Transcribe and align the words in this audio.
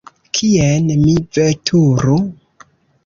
Kien 0.37 0.87
mi 1.03 1.13
veturu? 1.37 2.19